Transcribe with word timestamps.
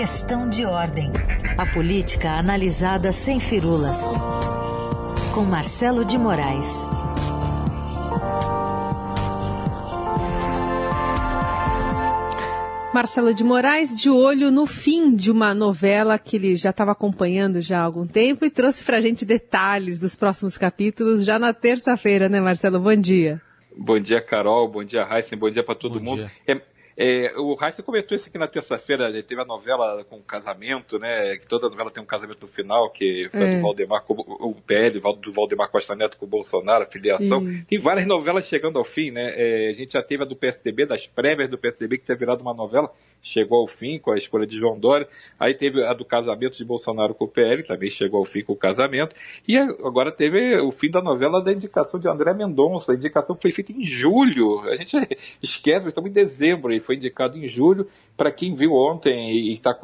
Questão 0.00 0.48
de 0.48 0.64
ordem. 0.64 1.12
A 1.58 1.66
política 1.74 2.30
analisada 2.30 3.12
sem 3.12 3.38
firulas. 3.38 4.06
Com 5.34 5.42
Marcelo 5.42 6.06
de 6.06 6.16
Moraes. 6.16 6.82
Marcelo 12.94 13.34
de 13.34 13.44
Moraes, 13.44 13.94
de 13.94 14.08
olho 14.08 14.50
no 14.50 14.64
fim 14.64 15.12
de 15.12 15.30
uma 15.30 15.54
novela 15.54 16.18
que 16.18 16.36
ele 16.36 16.56
já 16.56 16.70
estava 16.70 16.92
acompanhando 16.92 17.60
já 17.60 17.80
há 17.80 17.84
algum 17.84 18.06
tempo 18.06 18.46
e 18.46 18.50
trouxe 18.50 18.82
para 18.82 18.96
a 18.96 19.00
gente 19.02 19.26
detalhes 19.26 19.98
dos 19.98 20.16
próximos 20.16 20.56
capítulos 20.56 21.26
já 21.26 21.38
na 21.38 21.52
terça-feira, 21.52 22.26
né, 22.26 22.40
Marcelo? 22.40 22.80
Bom 22.80 22.96
dia. 22.96 23.38
Bom 23.76 23.98
dia, 23.98 24.20
Carol. 24.20 24.66
Bom 24.66 24.82
dia, 24.82 25.06
Heisen. 25.10 25.38
Bom 25.38 25.50
dia 25.50 25.62
para 25.62 25.74
todo 25.74 26.00
bom 26.00 26.16
mundo. 26.16 26.30
É, 26.46 26.60
é, 27.02 27.32
o 27.38 27.56
Heisen 27.58 27.82
comentou 27.82 28.14
isso 28.14 28.28
aqui 28.28 28.36
na 28.36 28.46
terça-feira, 28.46 29.10
teve 29.22 29.40
a 29.40 29.44
novela 29.46 30.04
com 30.04 30.16
o 30.16 30.22
casamento, 30.22 30.98
né? 30.98 31.34
Que 31.38 31.46
toda 31.46 31.70
novela 31.70 31.90
tem 31.90 32.02
um 32.02 32.06
casamento 32.06 32.42
no 32.42 32.48
final, 32.48 32.90
que 32.90 33.26
foi 33.32 33.40
é. 33.40 33.56
do 33.56 33.62
Valdemar, 33.62 34.04
o 34.06 34.54
PL, 34.54 35.00
do 35.00 35.32
Valdemar 35.32 35.70
Costa 35.70 35.96
Neto 35.96 36.18
com 36.18 36.26
o 36.26 36.28
Bolsonaro, 36.28 36.84
a 36.84 36.86
filiação. 36.86 37.42
Tem 37.66 37.78
várias 37.78 38.04
novelas 38.04 38.46
chegando 38.46 38.78
ao 38.78 38.84
fim, 38.84 39.10
né? 39.10 39.32
É, 39.34 39.70
a 39.70 39.72
gente 39.72 39.94
já 39.94 40.02
teve 40.02 40.24
a 40.24 40.26
do 40.26 40.36
PSDB, 40.36 40.84
das 40.84 41.06
prévias 41.06 41.48
do 41.48 41.56
PSDB, 41.56 41.96
que 41.96 42.04
tinha 42.04 42.18
virado 42.18 42.42
uma 42.42 42.52
novela 42.52 42.92
chegou 43.22 43.60
ao 43.60 43.66
fim 43.66 43.98
com 43.98 44.12
a 44.12 44.16
escolha 44.16 44.46
de 44.46 44.56
João 44.56 44.78
Dória. 44.78 45.08
Aí 45.38 45.54
teve 45.54 45.84
a 45.84 45.92
do 45.92 46.04
casamento 46.04 46.56
de 46.56 46.64
Bolsonaro 46.64 47.14
com 47.14 47.24
o 47.24 47.28
PL, 47.28 47.62
também 47.62 47.90
chegou 47.90 48.18
ao 48.20 48.24
fim 48.24 48.42
com 48.42 48.52
o 48.52 48.56
casamento. 48.56 49.14
E 49.46 49.56
agora 49.56 50.10
teve 50.10 50.58
o 50.60 50.72
fim 50.72 50.90
da 50.90 51.02
novela 51.02 51.42
da 51.42 51.52
indicação 51.52 52.00
de 52.00 52.08
André 52.08 52.32
Mendonça, 52.34 52.92
a 52.92 52.94
indicação 52.94 53.36
foi 53.40 53.52
feita 53.52 53.72
em 53.72 53.84
julho. 53.84 54.60
A 54.60 54.76
gente 54.76 54.96
esquece, 55.42 55.88
estamos 55.88 56.10
em 56.10 56.12
dezembro 56.12 56.72
e 56.72 56.80
foi 56.90 56.96
indicado 56.96 57.38
em 57.38 57.46
julho. 57.46 57.86
Para 58.16 58.32
quem 58.32 58.54
viu 58.54 58.72
ontem 58.72 59.30
e 59.30 59.52
está 59.52 59.78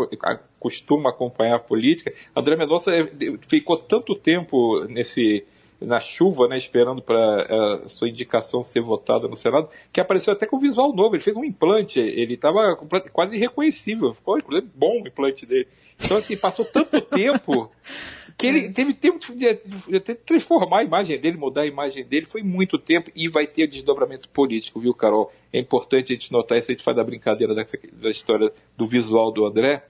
costuma 0.58 1.10
acompanhar 1.10 1.56
a 1.56 1.60
política, 1.60 2.12
André 2.34 2.56
Mendonça 2.56 2.92
eh, 2.92 3.08
ficou 3.48 3.76
tanto 3.76 4.16
tempo 4.16 4.84
nesse 4.88 5.44
na 5.78 6.00
chuva, 6.00 6.48
né, 6.48 6.56
esperando 6.56 7.02
para 7.02 7.18
a 7.18 7.84
eh, 7.84 7.88
sua 7.88 8.08
indicação 8.08 8.64
ser 8.64 8.80
votada 8.80 9.28
no 9.28 9.36
Senado, 9.36 9.68
que 9.92 10.00
apareceu 10.00 10.32
até 10.32 10.46
com 10.46 10.58
visual 10.58 10.92
novo. 10.94 11.14
Ele 11.14 11.22
fez 11.22 11.36
um 11.36 11.44
implante, 11.44 12.00
ele 12.00 12.34
estava 12.34 12.74
quase 13.12 13.36
irreconhecível. 13.36 14.14
Ficou 14.14 14.38
bom 14.74 15.02
o 15.02 15.06
implante 15.06 15.44
dele. 15.44 15.68
Então, 16.02 16.16
assim, 16.16 16.36
passou 16.36 16.64
tanto 16.64 17.00
tempo 17.04 17.70
que 18.36 18.46
ele 18.46 18.70
teve 18.70 18.92
tempo 18.92 19.18
de, 19.18 19.34
de, 19.34 19.60
de, 19.88 20.14
transformar 20.14 20.80
a 20.80 20.84
imagem 20.84 21.18
dele, 21.18 21.38
mudar 21.38 21.62
a 21.62 21.66
imagem 21.66 22.04
dele. 22.04 22.26
Foi 22.26 22.42
muito 22.42 22.78
tempo 22.78 23.10
e 23.16 23.28
vai 23.28 23.46
ter 23.46 23.66
desdobramento 23.66 24.28
político, 24.28 24.78
viu, 24.78 24.92
Carol? 24.92 25.32
É 25.52 25.58
importante 25.58 26.12
a 26.12 26.16
gente 26.16 26.30
notar 26.30 26.58
isso. 26.58 26.70
A 26.70 26.74
gente 26.74 26.84
faz 26.84 26.98
a 26.98 27.04
brincadeira 27.04 27.54
dessa, 27.54 27.78
da 27.92 28.10
história 28.10 28.52
do 28.76 28.86
visual 28.86 29.32
do 29.32 29.46
André 29.46 29.82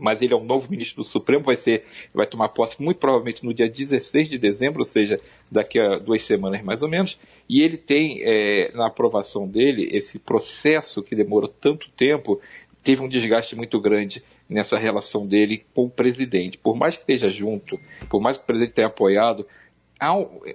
mas 0.00 0.22
ele 0.22 0.32
é 0.32 0.36
um 0.36 0.44
novo 0.44 0.70
ministro 0.70 1.02
do 1.02 1.08
Supremo, 1.08 1.44
vai 1.44 1.56
ser, 1.56 1.84
vai 2.14 2.26
tomar 2.26 2.50
posse 2.50 2.80
muito 2.80 2.98
provavelmente 2.98 3.44
no 3.44 3.52
dia 3.52 3.68
16 3.68 4.28
de 4.28 4.38
dezembro, 4.38 4.78
ou 4.78 4.84
seja, 4.84 5.20
daqui 5.50 5.78
a 5.78 5.98
duas 5.98 6.22
semanas 6.22 6.62
mais 6.62 6.82
ou 6.82 6.88
menos, 6.88 7.18
e 7.48 7.62
ele 7.62 7.76
tem 7.76 8.20
é, 8.22 8.70
na 8.74 8.86
aprovação 8.86 9.46
dele 9.46 9.88
esse 9.92 10.18
processo 10.18 11.02
que 11.02 11.16
demorou 11.16 11.48
tanto 11.48 11.90
tempo, 11.90 12.40
teve 12.88 13.02
um 13.02 13.08
desgaste 13.08 13.54
muito 13.54 13.78
grande 13.78 14.24
nessa 14.48 14.78
relação 14.78 15.26
dele 15.26 15.62
com 15.74 15.84
o 15.84 15.90
presidente. 15.90 16.56
Por 16.56 16.74
mais 16.74 16.96
que 16.96 17.02
esteja 17.02 17.28
junto, 17.28 17.78
por 18.08 18.18
mais 18.18 18.38
que 18.38 18.44
o 18.44 18.46
presidente 18.46 18.72
tenha 18.72 18.86
apoiado, 18.86 19.46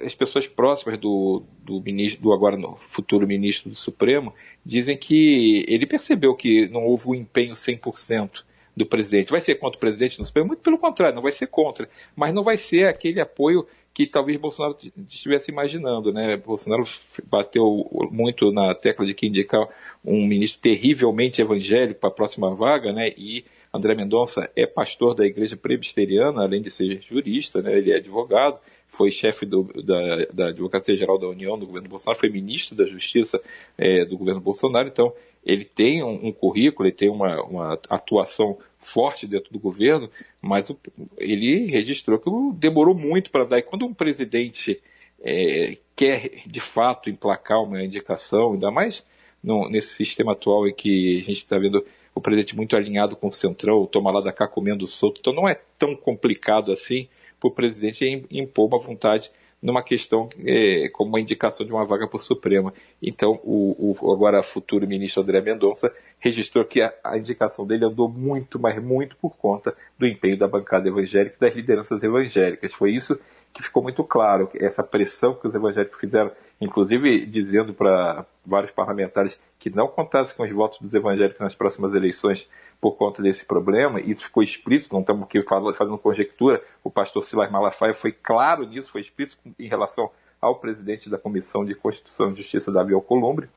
as 0.04 0.16
pessoas 0.16 0.48
próximas 0.48 0.98
do, 0.98 1.44
do 1.60 1.80
ministro, 1.80 2.24
do 2.24 2.34
agora 2.34 2.58
no 2.58 2.76
futuro 2.78 3.28
ministro 3.28 3.70
do 3.70 3.76
Supremo, 3.76 4.34
dizem 4.66 4.98
que 4.98 5.64
ele 5.68 5.86
percebeu 5.86 6.34
que 6.34 6.68
não 6.70 6.84
houve 6.84 7.08
um 7.08 7.14
empenho 7.14 7.54
100% 7.54 8.44
do 8.76 8.84
presidente. 8.84 9.30
Vai 9.30 9.40
ser 9.40 9.54
contra 9.60 9.78
o 9.78 9.80
presidente 9.80 10.18
no 10.18 10.26
Supremo? 10.26 10.48
Muito 10.48 10.64
pelo 10.64 10.80
contrário, 10.80 11.14
não 11.14 11.22
vai 11.22 11.32
ser 11.32 11.46
contra. 11.46 11.88
Mas 12.16 12.34
não 12.34 12.42
vai 12.42 12.58
ser 12.58 12.88
aquele 12.88 13.22
apoio 13.22 13.68
que 13.94 14.08
talvez 14.08 14.40
Bolsonaro 14.40 14.76
estivesse 15.08 15.52
imaginando, 15.52 16.12
né? 16.12 16.36
Bolsonaro 16.36 16.84
bateu 17.26 17.88
muito 18.12 18.52
na 18.52 18.74
tecla 18.74 19.06
de 19.06 19.14
que 19.14 19.28
indicar 19.28 19.68
um 20.04 20.26
ministro 20.26 20.60
terrivelmente 20.62 21.42
evangélico 21.42 22.00
para 22.00 22.10
a 22.10 22.14
próxima 22.14 22.56
vaga, 22.56 22.92
né? 22.92 23.10
E 23.16 23.46
André 23.72 23.94
Mendonça 23.94 24.50
é 24.56 24.66
pastor 24.66 25.14
da 25.14 25.26
igreja 25.26 25.56
presbiteriana, 25.56 26.42
além 26.42 26.62
de 26.62 26.72
ser 26.72 27.02
jurista, 27.02 27.62
né? 27.62 27.78
Ele 27.78 27.92
é 27.92 27.98
advogado, 27.98 28.60
foi 28.88 29.12
chefe 29.12 29.46
do, 29.46 29.64
da, 29.84 30.26
da 30.34 30.48
Advocacia 30.50 30.98
Geral 30.98 31.20
da 31.20 31.28
União 31.28 31.58
do 31.58 31.68
governo 31.68 31.90
Bolsonaro, 31.90 32.20
foi 32.20 32.30
ministro 32.30 32.76
da 32.76 32.86
Justiça 32.86 33.40
é, 33.78 34.06
do 34.06 34.18
governo 34.18 34.42
Bolsonaro, 34.42 34.88
então 34.88 35.14
ele 35.46 35.66
tem 35.66 36.04
um, 36.04 36.28
um 36.28 36.32
currículo, 36.32 36.88
ele 36.88 36.96
tem 36.96 37.10
uma, 37.10 37.44
uma, 37.44 37.74
atuação 37.90 38.58
forte 38.84 39.26
dentro 39.26 39.52
do 39.52 39.60
governo, 39.60 40.10
mas 40.42 40.70
o, 40.70 40.78
ele 41.18 41.66
registrou 41.68 42.20
que 42.20 42.30
demorou 42.58 42.94
muito 42.94 43.32
para 43.32 43.46
dar. 43.46 43.60
E 43.60 43.64
quando 43.64 43.86
um 43.86 43.94
presidente 43.94 44.82
é, 45.24 45.78
quer 45.96 46.44
de 46.46 46.60
fato 46.60 47.10
emplacar 47.10 47.64
uma 47.64 47.84
indicação, 47.84 48.54
ainda 48.54 48.70
mais 48.70 49.04
no, 49.44 49.70
nesse 49.70 49.96
sistema 49.96 50.34
atual 50.34 50.68
em 50.68 50.74
que 50.74 51.20
a 51.22 51.24
gente 51.24 51.38
está 51.38 51.58
vendo 51.58 51.86
o 52.16 52.22
presidente 52.22 52.56
muito 52.56 52.76
alinhado 52.76 53.16
com 53.16 53.28
o 53.28 53.32
Centrão, 53.32 53.86
toma 53.86 54.12
lá 54.12 54.22
da 54.22 54.32
cá 54.32 54.48
comendo 54.48 54.88
solto, 54.88 55.20
então 55.20 55.34
não 55.34 55.50
é 55.50 55.60
tão 55.80 55.96
complicado 55.96 56.72
assim 56.72 57.08
para 57.40 57.48
o 57.48 57.52
presidente 57.52 58.06
impor 58.32 58.68
uma 58.68 58.80
vontade 58.80 59.32
numa 59.64 59.82
questão 59.82 60.28
é, 60.46 60.90
como 60.90 61.10
uma 61.10 61.22
indicação 61.22 61.66
de 61.66 61.72
uma 61.72 61.86
vaga 61.86 62.06
para 62.06 62.18
o 62.18 62.20
Supremo. 62.20 62.74
Então, 63.02 63.40
o, 63.46 63.96
o, 64.02 64.14
agora 64.14 64.44
futuro 64.44 64.86
ministro 64.86 65.24
André 65.24 65.40
Mendonça 65.40 65.90
registrou 66.20 66.66
que 66.66 66.82
a, 66.82 66.94
a, 67.02 67.18
indicação 67.18 67.66
dele 67.66 67.86
andou 67.86 68.10
muito, 68.10 68.60
mas 68.60 68.78
muito 68.84 69.16
por 69.16 69.38
conta 69.38 69.74
do 69.98 70.06
empenho 70.06 70.38
da 70.38 70.50
bancada 70.50 70.90
evangélica 70.90 71.38
e 71.38 71.40
das 71.40 71.56
lideranças 71.56 72.04
evangélicas. 72.04 72.74
Foi 72.74 72.92
isso 72.92 73.18
que 73.54 73.64
ficou 73.64 73.82
muito 73.82 74.04
claro, 74.04 74.50
essa 74.56 74.84
pressão 74.84 75.36
que 75.36 75.48
os 75.48 75.56
evangélicos 75.56 76.00
fizeram, 76.00 76.32
inclusive 76.60 77.26
dizendo 77.26 77.74
para 77.74 78.26
vários 78.46 78.72
parlamentares 78.72 79.40
que 79.60 79.70
não 79.70 79.88
contassem 79.88 80.36
com 80.36 80.44
os 80.44 80.52
votos 80.52 80.80
dos 80.80 80.94
evangélicos 80.94 81.40
nas 81.40 81.56
próximas 81.56 81.94
eleições 81.94 82.50
por 82.84 82.98
conta 82.98 83.24
desse 83.24 83.46
problema, 83.46 84.02
isso 84.02 84.26
ficou 84.26 84.44
explícito, 84.44 84.94
não 84.94 85.00
estamos 85.00 85.24
aqui 85.24 85.42
fazendo 85.48 85.98
conjectura, 85.98 86.62
o 86.84 86.92
pastor 86.92 87.24
Silas 87.24 87.50
Malafaia 87.50 87.94
foi 87.94 88.12
claro 88.12 88.68
nisso, 88.68 88.92
foi 88.92 89.00
explícito 89.00 89.42
em 89.58 89.70
relação 89.70 90.12
ao 90.42 90.58
presidente 90.60 91.10
da 91.10 91.18
Comissão 91.18 91.64
de 91.64 91.74
Constituição 91.76 92.30
e 92.30 92.36
Justiça, 92.36 92.74
Davi 92.74 92.94
Alcolumbre, 92.94 93.48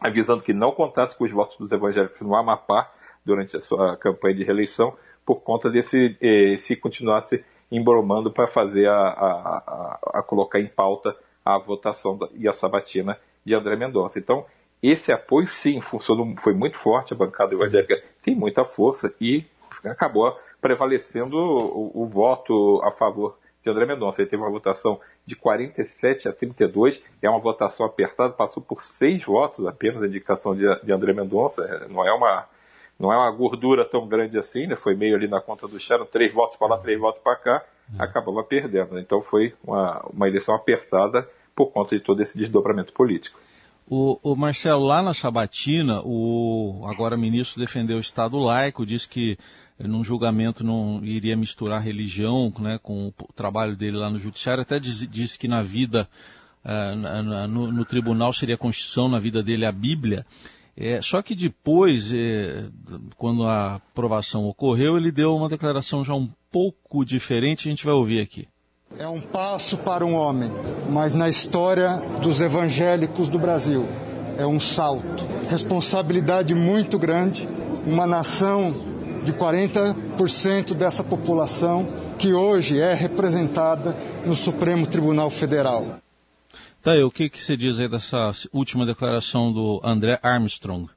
avisando 0.00 0.42
que 0.42 0.54
não 0.54 0.72
contasse 0.72 1.14
com 1.14 1.24
os 1.24 1.30
votos 1.30 1.58
dos 1.58 1.70
evangélicos 1.70 2.18
no 2.22 2.34
Amapá 2.34 2.90
durante 3.22 3.54
a 3.58 3.60
sua 3.60 3.94
campanha 3.98 4.36
de 4.36 4.44
reeleição, 4.44 4.96
por 5.26 5.42
conta 5.42 5.68
desse, 5.68 6.16
eh, 6.18 6.56
se 6.56 6.74
continuasse 6.74 7.44
embromando 7.70 8.32
para 8.32 8.46
fazer 8.48 8.88
a, 8.88 8.96
a, 8.96 9.28
a, 9.66 10.00
a, 10.14 10.22
colocar 10.22 10.60
em 10.60 10.66
pauta 10.66 11.14
a 11.44 11.58
votação 11.58 12.16
da, 12.16 12.26
e 12.34 12.48
a 12.48 12.54
sabatina 12.54 13.18
de 13.44 13.54
André 13.54 13.76
Mendonça. 13.76 14.18
Então, 14.18 14.46
esse 14.82 15.12
apoio, 15.12 15.46
sim, 15.46 15.82
funcionou, 15.82 16.34
foi 16.38 16.54
muito 16.54 16.78
forte, 16.78 17.12
a 17.12 17.16
bancada 17.16 17.54
evangélica 17.54 18.02
tem 18.22 18.34
muita 18.34 18.64
força 18.64 19.12
e 19.20 19.44
acabou 19.84 20.38
prevalecendo 20.60 21.36
o, 21.36 22.02
o 22.02 22.06
voto 22.06 22.80
a 22.84 22.90
favor 22.90 23.36
de 23.62 23.70
André 23.70 23.86
Mendonça. 23.86 24.22
Ele 24.22 24.30
teve 24.30 24.42
uma 24.42 24.50
votação 24.50 25.00
de 25.26 25.36
47 25.36 26.28
a 26.28 26.32
32, 26.32 27.02
é 27.20 27.28
uma 27.28 27.38
votação 27.38 27.84
apertada, 27.86 28.32
passou 28.32 28.62
por 28.62 28.80
seis 28.80 29.24
votos 29.24 29.66
apenas 29.66 30.02
a 30.02 30.06
indicação 30.06 30.54
de, 30.54 30.62
de 30.82 30.92
André 30.92 31.12
Mendonça, 31.12 31.64
é, 31.64 31.88
não 31.88 32.06
é 32.06 32.12
uma 32.12 32.48
não 32.98 33.12
é 33.12 33.16
uma 33.16 33.30
gordura 33.32 33.84
tão 33.84 34.06
grande 34.06 34.38
assim, 34.38 34.66
né? 34.66 34.76
Foi 34.76 34.94
meio 34.94 35.16
ali 35.16 35.26
na 35.26 35.40
conta 35.40 35.66
do 35.66 35.80
Sharon, 35.80 36.04
três 36.04 36.32
votos 36.32 36.56
para 36.56 36.68
lá, 36.68 36.78
três 36.78 37.00
votos 37.00 37.20
para 37.20 37.34
cá, 37.34 37.64
é. 37.98 38.02
acabava 38.02 38.44
perdendo. 38.44 38.96
Então 38.96 39.20
foi 39.20 39.54
uma, 39.64 40.00
uma 40.12 40.28
eleição 40.28 40.54
apertada 40.54 41.28
por 41.54 41.72
conta 41.72 41.96
de 41.96 42.02
todo 42.02 42.22
esse 42.22 42.38
desdobramento 42.38 42.92
político. 42.92 43.40
O, 43.94 44.18
o, 44.22 44.34
Marcelo, 44.34 44.86
lá 44.86 45.02
na 45.02 45.12
Sabatina, 45.12 46.00
o 46.02 46.82
agora 46.88 47.14
ministro 47.14 47.60
defendeu 47.60 47.98
o 47.98 48.00
Estado 48.00 48.38
laico, 48.38 48.86
disse 48.86 49.06
que 49.06 49.36
num 49.78 50.02
julgamento 50.02 50.64
não 50.64 51.04
iria 51.04 51.36
misturar 51.36 51.82
religião 51.82 52.50
né, 52.58 52.78
com 52.82 53.08
o 53.08 53.32
trabalho 53.34 53.76
dele 53.76 53.98
lá 53.98 54.08
no 54.08 54.18
judiciário, 54.18 54.62
até 54.62 54.80
disse, 54.80 55.06
disse 55.06 55.38
que 55.38 55.46
na 55.46 55.62
vida, 55.62 56.08
uh, 56.64 56.96
na, 56.96 57.46
no, 57.46 57.70
no, 57.70 57.84
tribunal 57.84 58.32
seria 58.32 58.54
a 58.54 58.58
Constituição, 58.58 59.10
na 59.10 59.18
vida 59.18 59.42
dele 59.42 59.66
a 59.66 59.72
Bíblia. 59.72 60.24
É, 60.74 61.02
só 61.02 61.20
que 61.20 61.34
depois, 61.34 62.10
é, 62.14 62.70
quando 63.18 63.44
a 63.44 63.74
aprovação 63.74 64.46
ocorreu, 64.46 64.96
ele 64.96 65.12
deu 65.12 65.36
uma 65.36 65.50
declaração 65.50 66.02
já 66.02 66.14
um 66.14 66.30
pouco 66.50 67.04
diferente, 67.04 67.68
a 67.68 67.70
gente 67.70 67.84
vai 67.84 67.92
ouvir 67.92 68.20
aqui. 68.20 68.48
É 68.98 69.06
um 69.06 69.20
passo 69.20 69.78
para 69.78 70.04
um 70.04 70.14
homem, 70.14 70.50
mas 70.90 71.14
na 71.14 71.28
história 71.28 71.90
dos 72.22 72.40
evangélicos 72.40 73.28
do 73.28 73.38
Brasil 73.38 73.88
é 74.38 74.46
um 74.46 74.60
salto. 74.60 75.24
Responsabilidade 75.48 76.54
muito 76.54 76.98
grande, 76.98 77.48
uma 77.86 78.06
nação 78.06 78.72
de 79.24 79.32
40% 79.32 80.74
dessa 80.74 81.02
população 81.02 81.86
que 82.18 82.32
hoje 82.32 82.78
é 82.78 82.92
representada 82.92 83.96
no 84.26 84.34
Supremo 84.34 84.86
Tribunal 84.86 85.30
Federal. 85.30 85.98
Tá 86.82 86.92
aí, 86.92 87.02
o 87.02 87.10
que, 87.10 87.28
que 87.28 87.42
você 87.42 87.56
diz 87.56 87.78
aí 87.78 87.88
dessa 87.88 88.32
última 88.52 88.84
declaração 88.84 89.52
do 89.52 89.80
André 89.84 90.18
Armstrong? 90.22 90.88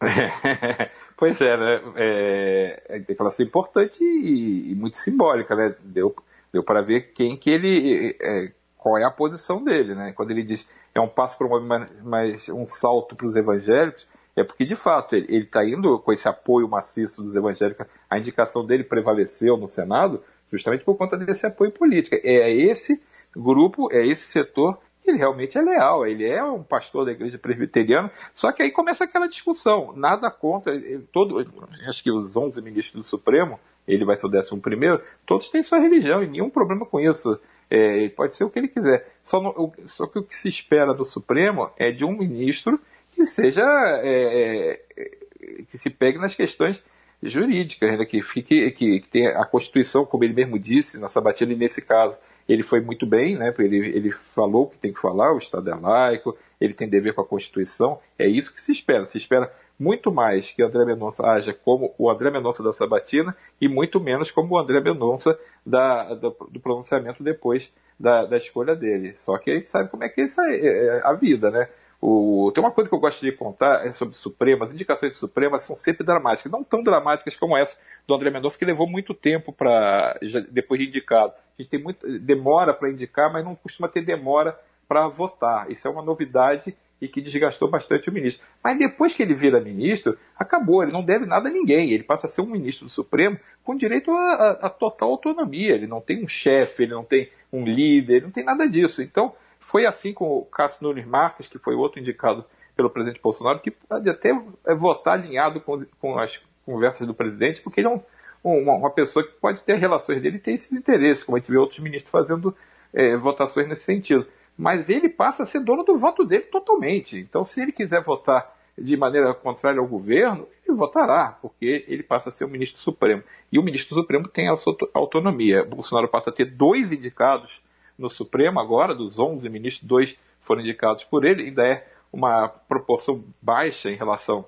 Pois 1.16 1.40
é, 1.40 1.56
né? 1.56 1.80
É, 1.96 2.82
é 2.88 2.98
declaração 2.98 3.46
importante 3.46 4.02
e, 4.02 4.72
e, 4.72 4.74
muito 4.74 4.96
simbólica, 4.96 5.54
né? 5.54 5.74
Deu, 5.82 6.14
deu 6.54 6.62
para 6.62 6.80
ver 6.80 7.12
quem 7.12 7.36
que 7.36 7.50
ele. 7.50 8.16
É, 8.22 8.52
qual 8.78 8.96
é 8.96 9.04
a 9.04 9.10
posição 9.10 9.62
dele, 9.62 9.94
né? 9.94 10.12
Quando 10.12 10.30
ele 10.30 10.42
diz 10.42 10.68
é 10.94 11.00
um 11.00 11.08
passo 11.08 11.36
para 11.36 11.46
uma, 11.48 11.90
mas 12.02 12.48
um 12.48 12.66
salto 12.66 13.16
para 13.16 13.26
os 13.26 13.34
evangélicos, 13.34 14.06
é 14.36 14.44
porque 14.44 14.64
de 14.64 14.76
fato 14.76 15.16
ele 15.16 15.38
está 15.38 15.64
indo 15.64 15.98
com 15.98 16.12
esse 16.12 16.28
apoio 16.28 16.68
maciço 16.68 17.22
dos 17.22 17.34
evangélicos. 17.34 17.86
A 18.08 18.18
indicação 18.18 18.64
dele 18.64 18.84
prevaleceu 18.84 19.56
no 19.56 19.68
Senado 19.68 20.22
justamente 20.52 20.84
por 20.84 20.96
conta 20.96 21.16
desse 21.16 21.44
apoio 21.46 21.72
político. 21.72 22.14
É 22.22 22.52
esse 22.52 23.00
grupo, 23.34 23.92
é 23.92 24.06
esse 24.06 24.30
setor 24.30 24.78
ele 25.04 25.18
realmente 25.18 25.58
é 25.58 25.60
leal, 25.60 26.06
ele 26.06 26.26
é 26.26 26.42
um 26.42 26.62
pastor 26.62 27.04
da 27.04 27.12
igreja 27.12 27.38
presbiteriana, 27.38 28.10
só 28.32 28.50
que 28.52 28.62
aí 28.62 28.70
começa 28.70 29.04
aquela 29.04 29.28
discussão, 29.28 29.92
nada 29.96 30.30
contra, 30.30 30.72
todo, 31.12 31.44
acho 31.86 32.02
que 32.02 32.10
os 32.10 32.36
11 32.36 32.60
ministros 32.62 33.04
do 33.04 33.08
Supremo, 33.08 33.60
ele 33.86 34.04
vai 34.04 34.16
ser 34.16 34.26
o 34.26 34.30
11 34.30 34.56
primeiro, 34.60 35.00
todos 35.26 35.48
têm 35.48 35.62
sua 35.62 35.78
religião 35.78 36.22
e 36.22 36.26
nenhum 36.26 36.48
problema 36.48 36.86
com 36.86 37.00
isso, 37.00 37.38
é, 37.70 37.98
ele 37.98 38.10
pode 38.10 38.34
ser 38.34 38.44
o 38.44 38.50
que 38.50 38.58
ele 38.58 38.68
quiser, 38.68 39.06
só, 39.22 39.40
no, 39.40 39.72
só, 39.86 40.06
que 40.06 40.18
o 40.18 40.22
que 40.22 40.34
se 40.34 40.48
espera 40.48 40.94
do 40.94 41.04
Supremo 41.04 41.70
é 41.76 41.90
de 41.90 42.04
um 42.04 42.16
ministro 42.16 42.80
que 43.12 43.26
seja, 43.26 43.62
é, 44.02 44.80
é, 44.96 45.62
que 45.68 45.78
se 45.78 45.90
pegue 45.90 46.18
nas 46.18 46.34
questões 46.34 46.82
jurídicas, 47.22 47.98
né, 47.98 48.04
que, 48.04 48.22
fique, 48.22 48.70
que, 48.72 49.00
que 49.00 49.08
tenha 49.08 49.38
a 49.38 49.46
Constituição, 49.46 50.04
como 50.04 50.24
ele 50.24 50.34
mesmo 50.34 50.58
disse 50.58 50.98
na 50.98 51.08
sabatina, 51.08 51.52
e 51.52 51.56
nesse 51.56 51.80
caso, 51.80 52.18
ele 52.48 52.62
foi 52.62 52.80
muito 52.80 53.06
bem, 53.06 53.36
né? 53.36 53.54
Ele, 53.58 53.76
ele 53.76 54.10
falou 54.12 54.64
o 54.64 54.70
que 54.70 54.78
tem 54.78 54.92
que 54.92 55.00
falar, 55.00 55.32
o 55.32 55.38
Estado 55.38 55.70
é 55.70 55.74
laico, 55.74 56.36
ele 56.60 56.74
tem 56.74 56.88
dever 56.88 57.14
com 57.14 57.20
a 57.20 57.26
Constituição, 57.26 57.98
é 58.18 58.26
isso 58.26 58.52
que 58.52 58.60
se 58.60 58.72
espera. 58.72 59.04
Se 59.06 59.18
espera 59.18 59.52
muito 59.78 60.12
mais 60.12 60.50
que 60.50 60.62
o 60.62 60.66
André 60.66 60.84
Mendonça 60.84 61.26
haja 61.26 61.52
como 61.52 61.94
o 61.98 62.08
André 62.08 62.30
Mendonça 62.30 62.62
da 62.62 62.72
Sabatina 62.72 63.36
e 63.60 63.68
muito 63.68 63.98
menos 64.00 64.30
como 64.30 64.54
o 64.54 64.58
André 64.58 64.80
Mendonça 64.80 65.38
da, 65.64 66.14
da, 66.14 66.28
do 66.28 66.60
pronunciamento 66.60 67.22
depois 67.22 67.72
da, 67.98 68.24
da, 68.24 68.36
escolha 68.36 68.74
dele. 68.74 69.14
Só 69.16 69.36
que 69.38 69.50
a 69.50 69.54
gente 69.54 69.70
sabe 69.70 69.90
como 69.90 70.04
é 70.04 70.08
que 70.08 70.20
é, 70.20 70.26
é, 70.38 70.86
é 70.98 71.00
a 71.04 71.12
vida, 71.12 71.50
né? 71.50 71.68
O, 72.06 72.52
tem 72.52 72.62
uma 72.62 72.70
coisa 72.70 72.86
que 72.86 72.94
eu 72.94 73.00
gosto 73.00 73.22
de 73.22 73.32
contar 73.32 73.86
é 73.86 73.92
sobre 73.94 74.14
o 74.14 74.18
Supremo. 74.18 74.62
As 74.62 74.70
indicações 74.70 75.12
do 75.12 75.16
Supremo 75.16 75.58
são 75.62 75.74
sempre 75.74 76.04
dramáticas, 76.04 76.52
não 76.52 76.62
tão 76.62 76.82
dramáticas 76.82 77.34
como 77.34 77.56
essa 77.56 77.78
do 78.06 78.14
André 78.14 78.28
Mendonça, 78.28 78.58
que 78.58 78.64
levou 78.66 78.86
muito 78.86 79.14
tempo 79.14 79.50
para 79.54 80.18
depois 80.50 80.78
de 80.78 80.86
indicado. 80.86 81.32
A 81.32 81.62
gente 81.62 81.70
tem 81.70 81.82
muito 81.82 82.06
demora 82.18 82.74
para 82.74 82.90
indicar, 82.90 83.32
mas 83.32 83.42
não 83.42 83.54
costuma 83.54 83.88
ter 83.88 84.02
demora 84.02 84.54
para 84.86 85.08
votar. 85.08 85.70
Isso 85.70 85.88
é 85.88 85.90
uma 85.90 86.02
novidade 86.02 86.76
e 87.00 87.08
que 87.08 87.22
desgastou 87.22 87.70
bastante 87.70 88.10
o 88.10 88.12
ministro. 88.12 88.44
Mas 88.62 88.78
depois 88.78 89.14
que 89.14 89.22
ele 89.22 89.32
vira 89.32 89.58
ministro, 89.58 90.18
acabou, 90.38 90.82
ele 90.82 90.92
não 90.92 91.02
deve 91.02 91.24
nada 91.24 91.48
a 91.48 91.52
ninguém. 91.52 91.90
Ele 91.90 92.02
passa 92.02 92.26
a 92.26 92.28
ser 92.28 92.42
um 92.42 92.50
ministro 92.50 92.84
do 92.84 92.92
Supremo 92.92 93.40
com 93.62 93.74
direito 93.74 94.10
a, 94.10 94.34
a, 94.34 94.50
a 94.66 94.68
total 94.68 95.08
autonomia. 95.08 95.72
Ele 95.72 95.86
não 95.86 96.02
tem 96.02 96.22
um 96.22 96.28
chefe, 96.28 96.82
ele 96.82 96.92
não 96.92 97.02
tem 97.02 97.30
um 97.50 97.64
líder, 97.64 98.16
ele 98.16 98.24
não 98.26 98.30
tem 98.30 98.44
nada 98.44 98.68
disso. 98.68 99.00
Então, 99.00 99.32
foi 99.64 99.86
assim 99.86 100.12
com 100.12 100.26
o 100.26 100.44
Cássio 100.44 100.82
Nunes 100.82 101.06
Marques, 101.06 101.46
que 101.46 101.58
foi 101.58 101.74
outro 101.74 101.98
indicado 101.98 102.44
pelo 102.76 102.90
presidente 102.90 103.20
Bolsonaro, 103.20 103.60
que 103.60 103.70
pode 103.70 104.08
até 104.10 104.30
é, 104.66 104.74
votar 104.74 105.14
alinhado 105.14 105.60
com, 105.60 105.78
com 105.98 106.18
as 106.18 106.40
conversas 106.66 107.06
do 107.06 107.14
presidente, 107.14 107.62
porque 107.62 107.80
ele 107.80 107.88
é 107.88 107.90
um, 107.90 108.00
uma, 108.42 108.74
uma, 108.74 108.90
pessoa 108.90 109.26
que 109.26 109.32
pode 109.32 109.62
ter 109.62 109.76
relações 109.76 110.20
dele 110.20 110.36
e 110.36 110.40
ter 110.40 110.52
esse 110.52 110.74
interesse, 110.74 111.24
como 111.24 111.36
a 111.36 111.40
gente 111.40 111.50
vê 111.50 111.56
outros 111.56 111.78
ministros 111.78 112.10
fazendo 112.10 112.54
é, 112.92 113.16
votações 113.16 113.66
nesse 113.66 113.84
sentido. 113.84 114.26
Mas 114.56 114.88
ele 114.88 115.08
passa 115.08 115.44
a 115.44 115.46
ser 115.46 115.60
dono 115.60 115.82
do 115.82 115.96
voto 115.96 116.24
dele 116.24 116.44
totalmente. 116.44 117.18
Então, 117.18 117.42
se 117.42 117.60
ele 117.60 117.72
quiser 117.72 118.02
votar 118.02 118.54
de 118.76 118.96
maneira 118.96 119.32
contrária 119.32 119.80
ao 119.80 119.86
governo, 119.86 120.46
ele 120.66 120.76
votará, 120.76 121.38
porque 121.40 121.84
ele 121.88 122.02
passa 122.02 122.28
a 122.28 122.32
ser 122.32 122.44
o 122.44 122.48
ministro 122.48 122.80
supremo. 122.80 123.22
E 123.50 123.58
o 123.58 123.62
ministro 123.62 123.94
supremo 123.94 124.28
tem 124.28 124.48
a 124.50 124.56
sua 124.56 124.76
autonomia. 124.92 125.64
Bolsonaro 125.64 126.08
passa 126.08 126.30
a 126.30 126.32
ter 126.32 126.44
dois 126.44 126.92
indicados 126.92 127.62
no 127.98 128.10
Supremo 128.10 128.60
agora, 128.60 128.94
dos 128.94 129.18
11 129.18 129.48
ministros, 129.48 129.86
dois 129.86 130.16
foram 130.40 130.60
indicados 130.60 131.04
por 131.04 131.24
ele, 131.24 131.44
ainda 131.44 131.66
é 131.66 131.86
uma 132.12 132.48
proporção 132.48 133.24
baixa 133.40 133.90
em 133.90 133.96
relação 133.96 134.44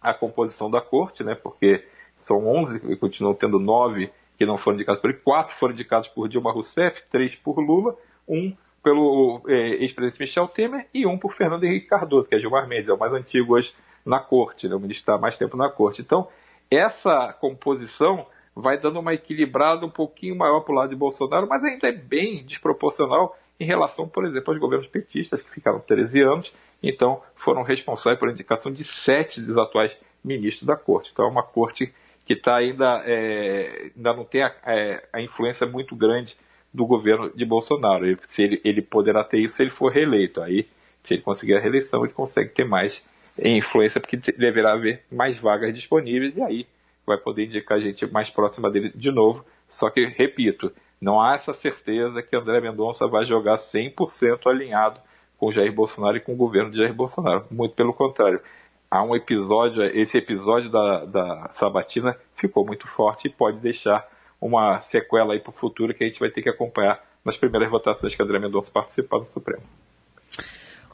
à 0.00 0.14
composição 0.14 0.70
da 0.70 0.80
corte, 0.80 1.22
né, 1.22 1.34
porque 1.34 1.84
são 2.18 2.46
11 2.46 2.80
e 2.90 2.96
continuam 2.96 3.34
tendo 3.34 3.58
nove 3.58 4.10
que 4.38 4.46
não 4.46 4.56
foram 4.56 4.76
indicados 4.76 5.00
por 5.00 5.10
ele, 5.10 5.20
quatro 5.20 5.54
foram 5.54 5.74
indicados 5.74 6.08
por 6.08 6.28
Dilma 6.28 6.52
Rousseff, 6.52 7.02
três 7.10 7.34
por 7.36 7.58
Lula, 7.58 7.96
um 8.26 8.54
pelo 8.82 9.42
é, 9.48 9.82
ex-presidente 9.82 10.20
Michel 10.20 10.48
Temer 10.48 10.86
e 10.92 11.06
um 11.06 11.18
por 11.18 11.32
Fernando 11.32 11.64
Henrique 11.64 11.86
Cardoso, 11.86 12.28
que 12.28 12.34
é 12.34 12.38
Gilmar 12.38 12.66
Mendes, 12.68 12.88
é 12.88 12.92
o 12.92 12.98
mais 12.98 13.12
antigo 13.12 13.54
hoje 13.54 13.74
na 14.04 14.20
corte, 14.20 14.68
né, 14.68 14.74
o 14.74 14.80
ministro 14.80 15.02
está 15.02 15.18
mais 15.18 15.36
tempo 15.36 15.56
na 15.56 15.70
corte. 15.70 16.02
Então, 16.02 16.28
essa 16.70 17.32
composição 17.32 18.26
vai 18.54 18.78
dando 18.78 19.00
uma 19.00 19.14
equilibrada 19.14 19.84
um 19.84 19.90
pouquinho 19.90 20.36
maior 20.36 20.60
para 20.60 20.72
o 20.72 20.76
lado 20.76 20.90
de 20.90 20.96
Bolsonaro, 20.96 21.48
mas 21.48 21.62
ainda 21.64 21.88
é 21.88 21.92
bem 21.92 22.44
desproporcional 22.44 23.36
em 23.58 23.64
relação, 23.64 24.08
por 24.08 24.24
exemplo, 24.24 24.52
aos 24.52 24.60
governos 24.60 24.86
petistas, 24.86 25.42
que 25.42 25.50
ficaram 25.50 25.80
13 25.80 26.20
anos, 26.22 26.52
então 26.82 27.22
foram 27.34 27.62
responsáveis 27.62 28.18
por 28.18 28.28
indicação 28.28 28.72
de 28.72 28.84
sete 28.84 29.40
dos 29.40 29.56
atuais 29.56 29.96
ministros 30.24 30.66
da 30.66 30.76
corte. 30.76 31.10
Então 31.12 31.24
é 31.24 31.28
uma 31.28 31.42
corte 31.42 31.92
que 32.24 32.32
está 32.32 32.56
ainda, 32.56 33.02
é, 33.06 33.90
ainda 33.96 34.14
não 34.14 34.24
tem 34.24 34.42
a, 34.42 34.54
é, 34.66 35.06
a, 35.12 35.20
influência 35.20 35.66
muito 35.66 35.94
grande 35.94 36.36
do 36.72 36.86
governo 36.86 37.30
de 37.34 37.44
Bolsonaro. 37.44 38.06
Ele, 38.06 38.18
se 38.26 38.42
ele, 38.42 38.60
ele 38.64 38.82
poderá 38.82 39.22
ter 39.22 39.38
isso 39.38 39.56
se 39.56 39.62
ele 39.62 39.70
for 39.70 39.92
reeleito. 39.92 40.40
Aí, 40.40 40.66
se 41.02 41.14
ele 41.14 41.22
conseguir 41.22 41.54
a 41.54 41.60
reeleição, 41.60 42.04
ele 42.04 42.12
consegue 42.12 42.50
ter 42.50 42.64
mais 42.64 43.04
influência, 43.42 44.00
porque 44.00 44.16
deverá 44.16 44.72
haver 44.72 45.02
mais 45.10 45.36
vagas 45.36 45.74
disponíveis, 45.74 46.36
e 46.36 46.42
aí 46.42 46.66
vai 47.06 47.16
poder 47.18 47.46
indicar 47.46 47.80
gente 47.80 48.06
mais 48.06 48.30
próxima 48.30 48.70
dele 48.70 48.92
de 48.94 49.10
novo. 49.10 49.44
Só 49.68 49.90
que, 49.90 50.04
repito, 50.04 50.72
não 51.00 51.20
há 51.20 51.34
essa 51.34 51.52
certeza 51.52 52.22
que 52.22 52.36
André 52.36 52.60
Mendonça 52.60 53.06
vai 53.06 53.24
jogar 53.24 53.56
100% 53.56 54.46
alinhado 54.46 55.00
com 55.38 55.52
Jair 55.52 55.72
Bolsonaro 55.72 56.16
e 56.16 56.20
com 56.20 56.32
o 56.32 56.36
governo 56.36 56.70
de 56.70 56.78
Jair 56.78 56.94
Bolsonaro. 56.94 57.44
Muito 57.50 57.74
pelo 57.74 57.92
contrário. 57.92 58.40
Há 58.90 59.02
um 59.02 59.14
episódio, 59.14 59.84
esse 59.84 60.16
episódio 60.16 60.70
da, 60.70 61.04
da 61.04 61.50
Sabatina 61.52 62.16
ficou 62.36 62.64
muito 62.64 62.86
forte 62.86 63.26
e 63.26 63.30
pode 63.30 63.58
deixar 63.58 64.06
uma 64.40 64.80
sequela 64.80 65.32
aí 65.32 65.40
para 65.40 65.50
o 65.50 65.54
futuro 65.54 65.92
que 65.92 66.04
a 66.04 66.06
gente 66.06 66.20
vai 66.20 66.30
ter 66.30 66.42
que 66.42 66.48
acompanhar 66.48 67.04
nas 67.24 67.36
primeiras 67.36 67.70
votações 67.70 68.14
que 68.14 68.22
André 68.22 68.38
Mendonça 68.38 68.70
participar 68.70 69.18
do 69.18 69.26
Supremo. 69.26 69.62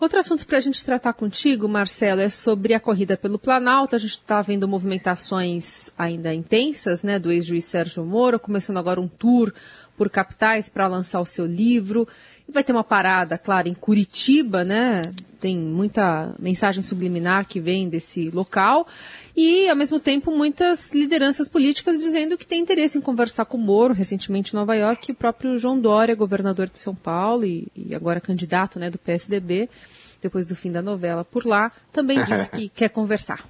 Outro 0.01 0.19
assunto 0.19 0.47
para 0.47 0.57
a 0.57 0.61
gente 0.61 0.83
tratar 0.83 1.13
contigo, 1.13 1.69
Marcelo, 1.69 2.23
é 2.23 2.31
sobre 2.31 2.73
a 2.73 2.81
corrida 2.81 3.19
pelo 3.19 3.39
Planalto. 3.39 3.95
A 3.95 3.99
gente 3.99 4.13
está 4.13 4.41
vendo 4.41 4.67
movimentações 4.67 5.91
ainda 5.99 6.33
intensas, 6.33 7.03
né, 7.03 7.19
do 7.19 7.31
ex-juiz 7.31 7.67
Sérgio 7.67 8.03
Moro, 8.03 8.41
começando 8.41 8.79
agora 8.79 8.99
um 8.99 9.07
tour 9.07 9.53
por 10.01 10.09
capitais 10.09 10.71
para 10.71 10.87
lançar 10.87 11.21
o 11.21 11.27
seu 11.27 11.45
livro. 11.45 12.09
E 12.49 12.51
vai 12.51 12.65
ter 12.65 12.73
uma 12.73 12.83
parada, 12.83 13.37
claro, 13.37 13.69
em 13.69 13.75
Curitiba, 13.75 14.65
né? 14.65 15.03
Tem 15.39 15.59
muita 15.59 16.35
mensagem 16.39 16.83
subliminar 16.83 17.47
que 17.47 17.61
vem 17.61 17.87
desse 17.87 18.31
local. 18.31 18.89
E, 19.37 19.69
ao 19.69 19.77
mesmo 19.77 20.01
tempo, 20.01 20.31
muitas 20.31 20.91
lideranças 20.95 21.51
políticas 21.51 22.01
dizendo 22.01 22.39
que 22.39 22.47
tem 22.47 22.63
interesse 22.63 22.97
em 22.97 23.03
conversar 23.03 23.45
com 23.45 23.59
o 23.59 23.61
Moro, 23.61 23.93
recentemente 23.93 24.55
em 24.55 24.57
Nova 24.57 24.75
York, 24.75 25.13
o 25.13 25.15
próprio 25.15 25.59
João 25.59 25.79
Dória, 25.79 26.15
governador 26.15 26.71
de 26.71 26.79
São 26.79 26.95
Paulo 26.95 27.45
e, 27.45 27.69
e 27.77 27.95
agora 27.95 28.23
candidato 28.23 28.79
né, 28.79 28.89
do 28.89 28.97
PSDB, 28.97 29.69
depois 30.23 30.47
do 30.47 30.57
fim 30.57 30.73
da 30.73 30.81
novela 30.81 31.27
por 31.27 31.45
lá, 31.45 31.71
também 31.93 32.25
disse 32.25 32.49
que 32.49 32.71
quer 32.71 32.89
conversar. 32.89 33.45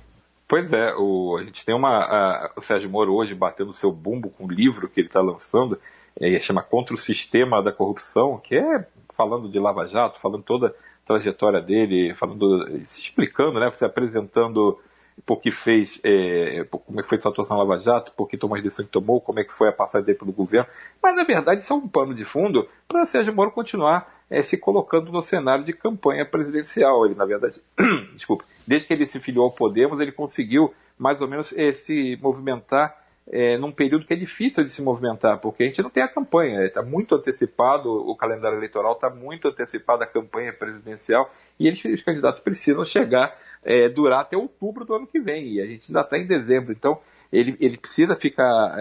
Pois 0.51 0.73
é, 0.73 0.93
o, 0.97 1.37
a 1.37 1.45
gente 1.45 1.65
tem 1.65 1.73
uma. 1.73 1.91
A, 1.91 2.53
o 2.57 2.61
Sérgio 2.61 2.91
Moro 2.91 3.15
hoje 3.15 3.37
batendo 3.37 3.73
seu 3.73 3.93
bumbo 3.93 4.31
com 4.31 4.47
o 4.47 4.51
livro 4.51 4.89
que 4.89 4.99
ele 4.99 5.07
está 5.07 5.21
lançando, 5.21 5.79
é, 6.21 6.41
chama 6.41 6.61
Contra 6.61 6.93
o 6.93 6.97
Sistema 6.99 7.63
da 7.63 7.71
Corrupção, 7.71 8.37
que 8.37 8.57
é 8.57 8.85
falando 9.17 9.49
de 9.49 9.61
Lava 9.61 9.87
Jato, 9.87 10.19
falando 10.19 10.43
toda 10.43 10.67
a 10.67 11.07
trajetória 11.07 11.61
dele, 11.61 12.17
falando, 12.17 12.67
se 12.85 13.01
explicando, 13.01 13.61
né, 13.61 13.71
se 13.73 13.85
apresentando 13.85 14.77
por 15.25 15.41
que 15.41 15.53
fez, 15.53 16.01
é, 16.03 16.67
como 16.69 16.99
é 16.99 17.03
que 17.05 17.09
foi 17.09 17.21
sua 17.21 17.31
atuação 17.31 17.57
Lava 17.57 17.79
Jato, 17.79 18.11
por 18.17 18.27
que 18.27 18.37
tomou 18.37 18.57
as 18.57 18.63
decisões 18.65 18.87
que 18.87 18.93
tomou, 18.93 19.21
como 19.21 19.39
é 19.39 19.45
que 19.45 19.55
foi 19.55 19.69
a 19.69 19.73
passagem 19.73 20.05
dele 20.05 20.19
pelo 20.19 20.33
governo. 20.33 20.69
Mas, 21.01 21.15
na 21.15 21.23
verdade, 21.23 21.63
isso 21.63 21.73
é 21.73 21.77
um 21.77 21.87
pano 21.87 22.13
de 22.13 22.25
fundo 22.25 22.69
para 22.89 23.05
Sérgio 23.05 23.33
Moro 23.33 23.53
continuar 23.53 24.20
é, 24.31 24.43
se 24.43 24.57
colocando 24.57 25.11
no 25.11 25.21
cenário 25.21 25.65
de 25.65 25.73
campanha 25.73 26.25
presidencial. 26.25 27.05
Ele, 27.05 27.15
na 27.15 27.25
verdade, 27.25 27.61
desculpa, 28.15 28.45
desde 28.67 28.87
que 28.87 28.95
ele 28.95 29.07
se 29.07 29.19
filiou 29.19 29.45
ao 29.45 29.51
Podemos, 29.51 30.01
ele 30.01 30.13
conseguiu 30.13 30.73
mais 30.97 31.21
ou 31.21 31.29
menos 31.29 31.53
é, 31.57 31.73
se 31.73 32.17
movimentar 32.23 32.97
é, 33.33 33.57
num 33.59 33.73
período 33.73 34.07
que 34.07 34.13
é 34.13 34.17
difícil 34.17 34.65
de 34.65 34.71
se 34.71 34.83
movimentar, 34.83 35.39
porque 35.41 35.63
a 35.63 35.67
gente 35.67 35.83
não 35.83 35.91
tem 35.91 36.03
a 36.03 36.09
campanha, 36.09 36.65
está 36.65 36.83
muito 36.83 37.15
antecipado, 37.15 37.89
o 37.89 38.17
calendário 38.17 38.59
eleitoral 38.59 38.93
está 38.95 39.09
muito 39.09 39.49
antecipado 39.49 40.03
a 40.03 40.07
campanha 40.07 40.53
presidencial, 40.53 41.33
e 41.59 41.67
eles, 41.67 41.83
os 41.85 42.03
candidatos 42.03 42.41
precisam 42.41 42.85
chegar 42.85 43.37
é, 43.63 43.89
durar 43.89 44.23
até 44.23 44.37
outubro 44.37 44.85
do 44.85 44.95
ano 44.95 45.07
que 45.07 45.21
vem, 45.21 45.55
e 45.55 45.61
a 45.61 45.67
gente 45.67 45.91
ainda 45.91 46.01
está 46.01 46.19
em 46.19 46.27
dezembro, 46.27 46.73
então 46.73 46.99
ele, 47.33 47.57
ele 47.61 47.79
precisa 47.79 48.17
ficar 48.17 48.75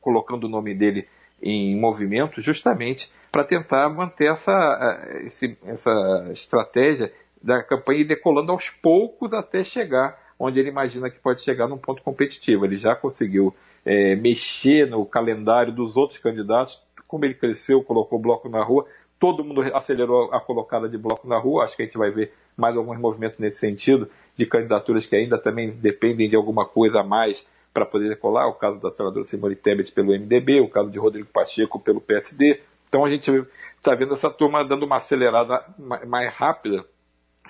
colocando 0.00 0.44
o 0.44 0.48
nome 0.48 0.74
dele 0.74 1.06
em 1.44 1.78
movimento 1.78 2.40
justamente 2.40 3.12
para 3.30 3.44
tentar 3.44 3.90
manter 3.90 4.30
essa, 4.30 5.06
esse, 5.26 5.58
essa 5.66 6.28
estratégia 6.32 7.12
da 7.42 7.62
campanha 7.62 8.02
decolando 8.04 8.50
aos 8.50 8.70
poucos 8.70 9.34
até 9.34 9.62
chegar 9.62 10.18
onde 10.38 10.58
ele 10.58 10.70
imagina 10.70 11.10
que 11.10 11.18
pode 11.18 11.42
chegar 11.42 11.68
num 11.68 11.78
ponto 11.78 12.02
competitivo. 12.02 12.64
Ele 12.64 12.76
já 12.76 12.96
conseguiu 12.96 13.54
é, 13.84 14.16
mexer 14.16 14.86
no 14.88 15.04
calendário 15.04 15.72
dos 15.72 15.96
outros 15.96 16.18
candidatos, 16.18 16.82
como 17.06 17.24
ele 17.24 17.34
cresceu, 17.34 17.82
colocou 17.82 18.18
bloco 18.18 18.48
na 18.48 18.62
rua, 18.62 18.86
todo 19.20 19.44
mundo 19.44 19.62
acelerou 19.74 20.32
a 20.32 20.40
colocada 20.40 20.88
de 20.88 20.98
bloco 20.98 21.28
na 21.28 21.38
rua. 21.38 21.64
Acho 21.64 21.76
que 21.76 21.82
a 21.82 21.84
gente 21.84 21.98
vai 21.98 22.10
ver 22.10 22.32
mais 22.56 22.76
alguns 22.76 22.98
movimentos 22.98 23.38
nesse 23.38 23.58
sentido, 23.58 24.08
de 24.36 24.46
candidaturas 24.46 25.06
que 25.06 25.14
ainda 25.14 25.38
também 25.38 25.70
dependem 25.70 26.28
de 26.28 26.36
alguma 26.36 26.66
coisa 26.66 27.00
a 27.00 27.04
mais 27.04 27.46
para 27.74 27.84
poder 27.84 28.08
decolar. 28.08 28.48
O 28.48 28.54
caso 28.54 28.78
da 28.78 28.90
senadora 28.90 29.24
Simone 29.24 29.56
Tebet 29.56 29.90
pelo 29.92 30.12
MDB, 30.12 30.60
o 30.60 30.68
caso 30.68 30.90
de 30.90 30.98
Rodrigo 30.98 31.28
Pacheco 31.30 31.80
pelo 31.80 32.00
PSD. 32.00 32.60
Então 32.88 33.04
a 33.04 33.10
gente 33.10 33.28
está 33.76 33.94
vendo 33.96 34.14
essa 34.14 34.30
turma 34.30 34.64
dando 34.64 34.86
uma 34.86 34.96
acelerada 34.96 35.66
mais 36.06 36.32
rápida, 36.32 36.84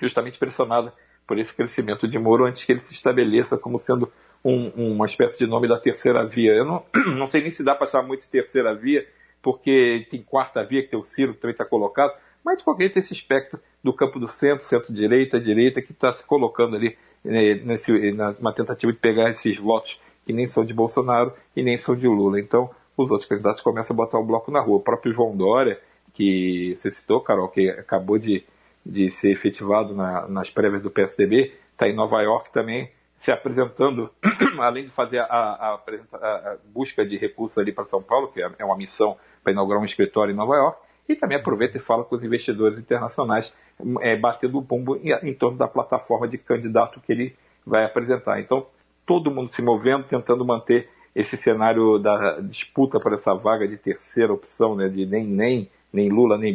justamente 0.01 0.39
pressionada 0.39 0.91
por 1.27 1.37
esse 1.37 1.53
crescimento 1.53 2.07
de 2.07 2.17
Moro 2.17 2.45
antes 2.45 2.63
que 2.63 2.71
ele 2.71 2.79
se 2.79 2.93
estabeleça 2.93 3.55
como 3.55 3.77
sendo 3.77 4.11
um, 4.43 4.93
uma 4.93 5.05
espécie 5.05 5.37
de 5.37 5.47
nome 5.47 5.67
da 5.67 5.79
terceira 5.79 6.25
via. 6.25 6.53
Eu 6.53 6.65
não, 6.65 6.83
não 7.15 7.27
sei 7.27 7.41
nem 7.41 7.51
se 7.51 7.63
dá 7.63 7.75
para 7.75 7.85
chamar 7.85 8.07
muito 8.07 8.23
de 8.23 8.29
terceira 8.29 8.73
via, 8.73 9.07
porque 9.41 10.07
tem 10.09 10.23
quarta 10.23 10.63
via, 10.63 10.81
que 10.81 10.89
tem 10.89 10.99
o 10.99 11.03
Ciro, 11.03 11.35
que 11.35 11.39
também 11.39 11.53
está 11.53 11.65
colocado, 11.65 12.13
mas 12.43 12.57
de 12.57 12.63
qualquer 12.63 12.85
jeito 12.85 12.99
esse 12.99 13.13
espectro 13.13 13.59
do 13.83 13.93
campo 13.93 14.19
do 14.19 14.27
centro, 14.27 14.65
centro-direita, 14.65 15.39
direita, 15.39 15.81
que 15.81 15.91
está 15.91 16.11
se 16.13 16.23
colocando 16.23 16.75
ali 16.75 16.97
né, 17.23 17.55
nesse, 17.55 17.91
numa 18.11 18.53
tentativa 18.53 18.91
de 18.91 18.99
pegar 18.99 19.29
esses 19.29 19.57
votos 19.57 19.99
que 20.25 20.33
nem 20.33 20.47
são 20.47 20.65
de 20.65 20.73
Bolsonaro 20.73 21.33
e 21.55 21.63
nem 21.63 21.77
são 21.77 21.95
de 21.95 22.07
Lula. 22.07 22.39
Então, 22.39 22.69
os 22.97 23.11
outros 23.11 23.27
candidatos 23.27 23.61
começam 23.61 23.93
a 23.93 23.97
botar 23.97 24.19
o 24.19 24.23
bloco 24.23 24.51
na 24.51 24.59
rua. 24.59 24.77
O 24.77 24.81
próprio 24.81 25.13
João 25.13 25.35
Dória, 25.35 25.79
que 26.13 26.75
você 26.77 26.89
citou, 26.91 27.21
Carol, 27.21 27.49
que 27.49 27.69
acabou 27.69 28.17
de, 28.17 28.43
de 28.85 29.11
ser 29.11 29.31
efetivado 29.31 29.93
na, 29.93 30.27
nas 30.27 30.49
prévias 30.49 30.81
do 30.81 30.89
PSDB, 30.89 31.53
está 31.71 31.87
em 31.87 31.95
Nova 31.95 32.21
York 32.21 32.51
também, 32.51 32.89
se 33.17 33.31
apresentando, 33.31 34.09
além 34.59 34.85
de 34.85 34.89
fazer 34.89 35.19
a, 35.19 35.25
a, 35.25 35.73
a 35.73 36.57
busca 36.73 37.05
de 37.05 37.17
recursos 37.17 37.57
ali 37.57 37.71
para 37.71 37.85
São 37.85 38.01
Paulo, 38.01 38.29
que 38.29 38.41
é, 38.41 38.49
é 38.59 38.65
uma 38.65 38.77
missão 38.77 39.17
para 39.43 39.51
inaugurar 39.51 39.81
um 39.81 39.85
escritório 39.85 40.31
em 40.31 40.35
Nova 40.35 40.55
York, 40.55 40.79
e 41.07 41.15
também 41.15 41.37
aproveita 41.37 41.77
e 41.77 41.79
fala 41.79 42.03
com 42.03 42.15
os 42.15 42.23
investidores 42.23 42.79
internacionais, 42.79 43.53
é, 44.01 44.15
batendo 44.15 44.57
o 44.57 44.61
bumbo 44.61 44.97
em, 44.97 45.11
em 45.29 45.33
torno 45.33 45.57
da 45.57 45.67
plataforma 45.67 46.27
de 46.27 46.37
candidato 46.37 46.99
que 46.99 47.11
ele 47.11 47.35
vai 47.65 47.85
apresentar. 47.85 48.39
Então, 48.39 48.65
todo 49.05 49.31
mundo 49.31 49.49
se 49.51 49.61
movendo, 49.61 50.03
tentando 50.03 50.45
manter 50.45 50.89
esse 51.15 51.37
cenário 51.37 51.97
da 51.97 52.39
disputa 52.41 52.99
por 52.99 53.13
essa 53.13 53.33
vaga 53.33 53.67
de 53.67 53.77
terceira 53.77 54.33
opção, 54.33 54.75
né, 54.75 54.89
de 54.89 55.05
nem, 55.05 55.25
nem, 55.25 55.69
nem 55.93 56.09
Lula, 56.09 56.37
nem, 56.37 56.53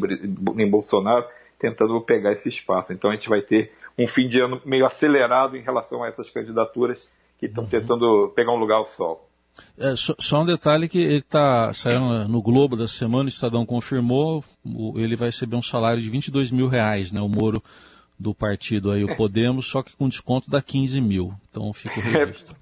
nem 0.55 0.69
Bolsonaro, 0.69 1.25
tentando 1.59 1.99
pegar 2.01 2.33
esse 2.33 2.49
espaço. 2.49 2.93
Então 2.93 3.11
a 3.11 3.15
gente 3.15 3.29
vai 3.29 3.41
ter 3.41 3.73
um 3.99 4.07
fim 4.07 4.29
de 4.29 4.41
ano 4.41 4.61
meio 4.65 4.85
acelerado 4.85 5.57
em 5.57 5.63
relação 5.63 6.03
a 6.03 6.09
essas 6.09 6.29
candidaturas 6.29 7.09
que 7.39 7.47
estão 7.47 7.65
uhum. 7.65 7.71
tentando 7.71 8.33
pegar 8.35 8.53
um 8.53 8.59
lugar 8.59 8.77
ao 8.77 8.87
sol. 8.87 9.27
É, 9.79 9.97
só, 9.97 10.15
só, 10.19 10.43
um 10.43 10.47
detalhe 10.47 10.89
que 10.89 10.99
ele 10.99 11.17
está 11.17 11.73
saindo 11.73 12.29
no 12.29 12.41
Globo 12.41 12.77
da 12.77 12.87
semana, 12.87 13.25
o 13.25 13.29
Estadão 13.29 13.67
confirmou, 13.67 14.45
ele 14.95 15.17
vai 15.17 15.29
receber 15.29 15.57
um 15.57 15.63
salário 15.63 16.01
de 16.01 16.09
22 16.09 16.51
mil 16.51 16.69
reais, 16.69 17.13
né, 17.13 17.21
o 17.21 17.29
Moro 17.29 17.63
do 18.21 18.35
partido 18.35 18.91
aí, 18.93 19.03
o 19.03 19.11
é. 19.11 19.15
Podemos, 19.17 19.67
só 19.67 19.83
que 19.83 19.97
com 19.97 20.07
desconto 20.07 20.51
da 20.51 20.61
15 20.61 21.01
mil. 21.01 21.33
Então 21.49 21.73
fica 21.73 21.99
o 21.99 22.03
registro. 22.03 22.55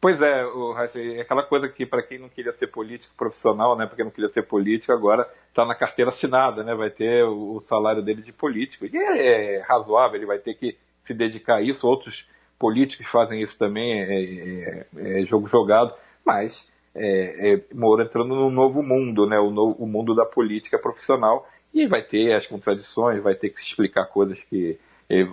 Pois 0.00 0.20
é, 0.20 0.44
o, 0.44 0.74
é 0.78 1.20
aquela 1.20 1.42
coisa 1.42 1.68
que 1.68 1.86
para 1.86 2.02
quem 2.02 2.18
não 2.18 2.28
queria 2.28 2.52
ser 2.52 2.66
político 2.66 3.14
profissional, 3.16 3.76
né, 3.76 3.86
para 3.86 3.96
quem 3.96 4.04
não 4.04 4.12
queria 4.12 4.30
ser 4.30 4.42
político, 4.42 4.92
agora 4.92 5.28
está 5.48 5.64
na 5.64 5.74
carteira 5.74 6.10
assinada, 6.10 6.62
né, 6.62 6.74
vai 6.74 6.90
ter 6.90 7.24
o, 7.24 7.54
o, 7.56 7.60
salário 7.60 8.02
dele 8.02 8.20
de 8.20 8.32
político. 8.32 8.84
E 8.84 8.96
é, 8.96 9.56
é, 9.56 9.60
razoável, 9.62 10.16
ele 10.16 10.26
vai 10.26 10.38
ter 10.38 10.54
que 10.54 10.76
se 11.04 11.14
dedicar 11.14 11.56
a 11.56 11.62
isso. 11.62 11.86
Outros 11.86 12.26
políticos 12.58 13.06
fazem 13.06 13.42
isso 13.42 13.56
também, 13.58 14.00
é, 14.00 14.86
é, 14.96 15.20
é 15.20 15.24
jogo 15.24 15.48
jogado, 15.48 15.94
mas 16.24 16.68
é, 16.94 17.54
é, 17.54 17.64
Moro 17.72 18.02
entrando 18.02 18.34
num 18.34 18.50
novo 18.50 18.82
mundo, 18.82 19.26
né, 19.26 19.38
o, 19.38 19.50
no, 19.50 19.72
o 19.72 19.86
mundo 19.86 20.14
da 20.14 20.26
política 20.26 20.78
profissional, 20.78 21.48
e 21.72 21.86
vai 21.86 22.02
ter 22.02 22.32
as 22.32 22.46
contradições, 22.46 23.22
vai 23.22 23.34
ter 23.34 23.50
que 23.50 23.60
se 23.60 23.66
explicar 23.66 24.06
coisas 24.06 24.42
que 24.44 24.78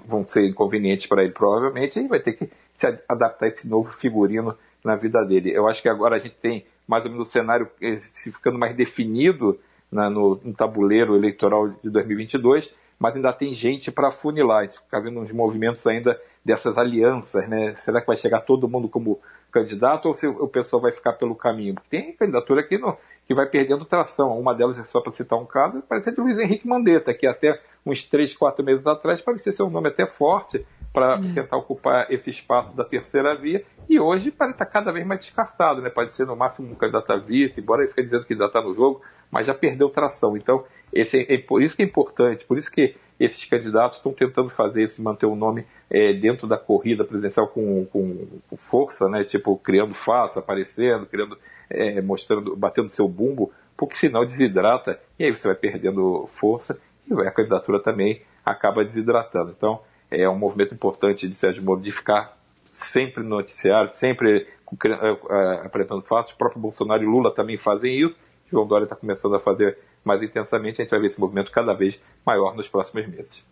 vão 0.05 0.27
ser 0.27 0.45
inconvenientes 0.45 1.05
para 1.05 1.23
ele, 1.23 1.31
provavelmente, 1.31 1.99
e 1.99 2.07
vai 2.07 2.19
ter 2.19 2.33
que 2.33 2.49
se 2.77 2.99
adaptar 3.07 3.45
a 3.45 3.49
esse 3.49 3.67
novo 3.67 3.91
figurino 3.91 4.57
na 4.83 4.95
vida 4.95 5.23
dele. 5.23 5.51
Eu 5.51 5.67
acho 5.67 5.81
que 5.81 5.89
agora 5.89 6.15
a 6.15 6.19
gente 6.19 6.35
tem 6.35 6.65
mais 6.87 7.05
ou 7.05 7.11
menos 7.11 7.27
o 7.27 7.31
cenário 7.31 7.69
eh, 7.81 7.99
ficando 8.13 8.59
mais 8.59 8.75
definido 8.75 9.59
na, 9.91 10.09
no, 10.09 10.39
no, 10.43 10.53
tabuleiro 10.53 11.15
eleitoral 11.15 11.69
de 11.69 11.89
2022, 11.89 12.73
mas 12.99 13.15
ainda 13.15 13.31
tem 13.31 13.53
gente 13.53 13.91
para 13.91 14.11
funilar. 14.11 14.59
A 14.59 14.63
gente 14.63 14.79
fica 14.79 14.99
vendo 14.99 15.19
uns 15.19 15.31
movimentos 15.31 15.85
ainda 15.87 16.19
dessas 16.43 16.77
alianças, 16.77 17.47
né? 17.47 17.73
Será 17.75 18.01
que 18.01 18.07
vai 18.07 18.17
chegar 18.17 18.41
todo 18.41 18.67
mundo 18.67 18.89
como 18.89 19.19
candidato 19.51 20.07
ou 20.07 20.13
se 20.13 20.27
o 20.27 20.47
pessoal 20.47 20.81
vai 20.81 20.91
ficar 20.91 21.13
pelo 21.13 21.35
caminho? 21.35 21.75
Porque 21.75 21.89
tem 21.89 22.13
candidatura 22.13 22.61
aqui 22.61 22.77
no, 22.77 22.97
que 23.25 23.33
vai 23.33 23.45
perdendo 23.45 23.85
tração. 23.85 24.37
Uma 24.39 24.53
delas, 24.53 24.77
é 24.77 24.83
só 24.83 25.01
para 25.01 25.11
citar 25.11 25.39
um 25.39 25.45
caso, 25.45 25.81
parece 25.87 26.11
de 26.11 26.19
Luiz 26.19 26.37
Henrique 26.37 26.67
Mandetta, 26.67 27.13
que 27.13 27.27
até 27.27 27.59
uns 27.85 28.03
três, 28.05 28.35
quatro 28.35 28.63
meses 28.63 28.87
atrás 28.87 29.21
parecia 29.21 29.51
ser 29.51 29.63
um 29.63 29.69
nome 29.69 29.89
até 29.89 30.07
forte, 30.07 30.65
para 30.93 31.13
é. 31.13 31.33
tentar 31.33 31.57
ocupar 31.57 32.05
esse 32.11 32.29
espaço 32.29 32.77
da 32.77 32.85
terceira 32.85 33.35
via, 33.35 33.65
e 33.89 33.99
hoje 33.99 34.29
parece 34.29 34.55
estar 34.55 34.65
cada 34.67 34.91
vez 34.91 35.05
mais 35.05 35.19
descartado, 35.19 35.81
né? 35.81 35.89
Pode 35.89 36.11
ser 36.11 36.25
no 36.27 36.35
máximo 36.35 36.71
um 36.71 36.75
candidato 36.75 37.11
a 37.11 37.17
vice, 37.17 37.59
embora 37.59 37.81
ele 37.81 37.89
fique 37.89 38.03
dizendo 38.03 38.25
que 38.25 38.33
ainda 38.33 38.45
está 38.45 38.61
no 38.61 38.73
jogo, 38.75 39.01
mas 39.31 39.47
já 39.47 39.53
perdeu 39.55 39.89
tração. 39.89 40.37
Então, 40.37 40.63
esse 40.93 41.17
é, 41.17 41.35
é, 41.35 41.37
por 41.37 41.61
isso 41.61 41.75
que 41.75 41.83
é 41.83 41.85
importante, 41.85 42.45
por 42.45 42.57
isso 42.57 42.71
que 42.71 42.95
esses 43.19 43.45
candidatos 43.45 43.97
estão 43.97 44.11
tentando 44.11 44.49
fazer 44.49 44.83
isso, 44.83 45.01
manter 45.01 45.25
o 45.25 45.35
nome 45.35 45.65
é, 45.89 46.13
dentro 46.13 46.47
da 46.47 46.57
corrida 46.57 47.03
presidencial 47.03 47.47
com, 47.47 47.85
com, 47.85 48.27
com, 48.49 48.57
força, 48.57 49.07
né? 49.07 49.23
Tipo, 49.23 49.57
criando 49.57 49.93
fatos, 49.93 50.37
aparecendo, 50.37 51.05
criando, 51.05 51.37
é, 51.69 52.01
mostrando, 52.01 52.55
batendo 52.55 52.89
seu 52.89 53.07
bumbo, 53.07 53.51
porque 53.77 53.95
senão 53.95 54.25
desidrata, 54.25 54.99
e 55.17 55.25
aí 55.25 55.33
você 55.33 55.47
vai 55.47 55.55
perdendo 55.55 56.27
força, 56.27 56.79
e 57.07 57.13
a 57.13 57.31
candidatura 57.31 57.79
também 57.79 58.21
acaba 58.45 58.83
desidratando. 58.83 59.53
Então, 59.55 59.81
é 60.09 60.27
um 60.27 60.37
movimento 60.37 60.73
importante 60.73 61.27
de 61.27 61.35
Sérgio 61.35 61.63
Moro 61.63 61.81
de 61.81 61.91
ficar 61.91 62.37
sempre 62.71 63.23
no 63.23 63.29
noticiário, 63.29 63.91
sempre 63.93 64.47
é, 64.85 64.89
é, 64.89 65.65
apresentando 65.65 66.01
fatos. 66.01 66.33
O 66.33 66.37
próprio 66.37 66.61
Bolsonaro 66.61 67.03
e 67.03 67.05
Lula 67.05 67.33
também 67.33 67.57
fazem 67.57 67.99
isso. 67.99 68.19
João 68.49 68.67
Dória 68.67 68.85
está 68.85 68.95
começando 68.95 69.35
a 69.35 69.39
fazer 69.39 69.77
mais 70.03 70.21
intensamente. 70.21 70.81
A 70.81 70.83
gente 70.83 70.91
vai 70.91 70.99
ver 70.99 71.07
esse 71.07 71.19
movimento 71.19 71.51
cada 71.51 71.73
vez 71.73 71.99
maior 72.25 72.55
nos 72.55 72.67
próximos 72.67 73.07
meses. 73.07 73.43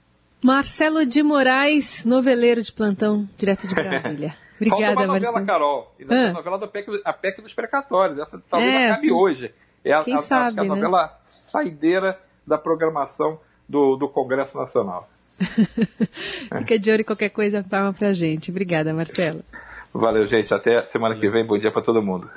Marcelo 0.43 1.05
de 1.05 1.22
Moraes, 1.22 2.03
noveleiro 2.03 2.62
de 2.62 2.72
plantão, 2.72 3.29
direto 3.38 3.67
de 3.67 3.75
Brasília. 3.75 4.36
Obrigada, 4.55 4.96
Falta 4.96 5.01
uma 5.01 5.08
novela, 5.08 5.34
Marcelo. 5.34 5.46
Carol. 5.46 5.96
E 6.00 6.05
ah. 6.10 6.34
novela 6.34 6.58
do 6.58 6.67
PEC, 6.67 7.01
a 7.05 7.13
PEC 7.13 7.41
dos 7.41 7.53
precatórios. 7.53 8.17
Essa 8.20 8.41
talvez 8.50 8.74
é, 8.74 8.89
acabe 8.89 9.12
hoje. 9.12 9.53
É 9.86 9.93
a, 9.93 10.03
quem 10.03 10.15
a, 10.15 10.22
sabe, 10.22 10.60
a, 10.60 10.63
a 10.63 10.65
né? 10.65 10.70
novela 10.70 11.20
saideira 11.24 12.20
da 12.46 12.58
programação 12.58 13.39
do, 13.70 13.96
do 13.96 14.10
Congresso 14.10 14.58
Nacional. 14.58 15.08
Fica 16.60 16.79
de 16.79 16.91
olho 16.91 17.01
em 17.01 17.05
qualquer 17.05 17.29
coisa, 17.29 17.63
palma 17.63 17.93
pra 17.93 18.12
gente. 18.12 18.51
Obrigada, 18.51 18.93
Marcelo. 18.93 19.43
Valeu, 19.93 20.25
gente. 20.25 20.53
Até 20.53 20.86
semana 20.88 21.15
que 21.20 21.29
vem. 21.29 21.46
Bom 21.46 21.58
dia 21.58 21.72
para 21.72 21.81
todo 21.81 22.01
mundo. 22.01 22.29